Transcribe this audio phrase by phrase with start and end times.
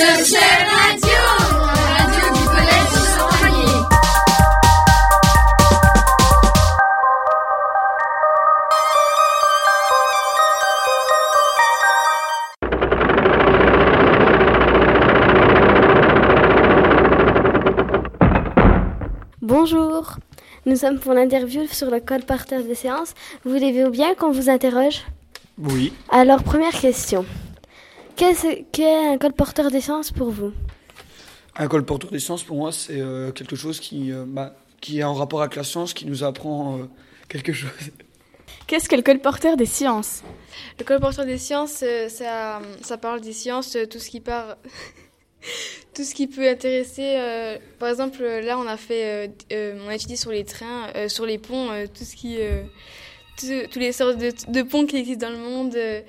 [0.00, 0.38] Radio,
[1.90, 3.78] radio du collège Saint-Vallier.
[19.42, 20.16] Bonjour,
[20.64, 23.14] nous sommes pour l'interview sur le colporteur des séances.
[23.44, 25.02] Voulez-vous bien qu'on vous interroge?
[25.58, 25.92] Oui.
[26.12, 27.24] Alors, première question.
[28.18, 30.52] Qu'est-ce qu'est un colporteur des séances pour vous?
[31.56, 35.04] Un colporteur des sciences, pour moi, c'est euh, quelque chose qui, euh, bah, qui est
[35.04, 36.82] en rapport avec la science, qui nous apprend euh,
[37.28, 37.70] quelque chose.
[38.66, 40.22] Qu'est-ce que le colporteur des sciences?
[40.78, 44.56] Le colporteur des sciences, euh, ça, ça parle des sciences, euh, tout ce qui part,
[45.94, 47.16] tout ce qui peut intéresser.
[47.18, 50.88] euh, par exemple, là, on a fait, euh, euh, on a étudié sur les trains,
[50.96, 52.62] euh, sur les ponts, euh, tout ce qui, euh,
[53.38, 56.00] tout- tous les sortes de, de ponts qui existent dans le monde euh,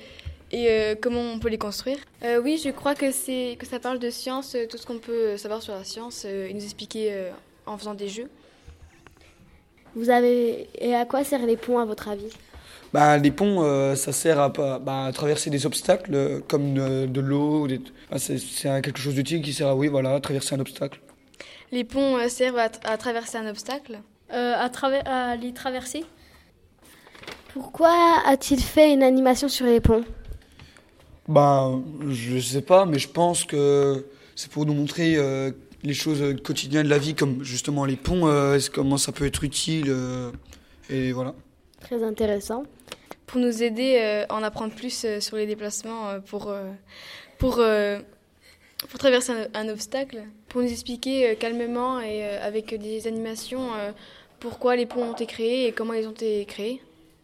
[0.51, 1.97] et euh, comment on peut les construire?
[2.23, 4.99] Euh, oui, je crois que c'est que ça parle de science, euh, tout ce qu'on
[4.99, 7.29] peut savoir sur la science euh, et nous expliquer euh,
[7.65, 8.29] en faisant des jeux.
[9.95, 12.29] Vous avez et à quoi servent les ponts à votre avis?
[12.93, 17.21] Bah, les ponts, euh, ça sert à, bah, à traverser des obstacles, comme de, de
[17.21, 17.67] l'eau.
[17.67, 18.37] des- bah, c'est
[18.81, 20.99] quelque chose d'utile qui sert à, oui, voilà, à traverser un obstacle.
[21.71, 23.99] Les ponts euh, servent à, tra- à traverser un obstacle?
[24.33, 26.03] Euh, à les traverser?
[27.53, 27.93] Pourquoi
[28.25, 30.03] a-t-il fait une animation sur les ponts?
[31.29, 31.69] Bah,
[32.09, 35.51] je sais pas, mais je pense que c'est pour nous montrer euh,
[35.83, 39.43] les choses quotidiennes de la vie, comme justement les ponts, euh, comment ça peut être
[39.43, 39.85] utile.
[39.89, 40.31] euh,
[40.89, 41.35] et voilà.
[41.81, 42.63] Très intéressant.
[43.27, 46.51] pour nous aider à en apprendre plus sur les déplacements pour,
[47.37, 47.61] pour,
[48.89, 53.69] pour traverser un, obstacle, pour nous expliquer calmement et avec des animations
[54.39, 56.81] pourquoi les ponts ont été créés et comment ils ont été créés.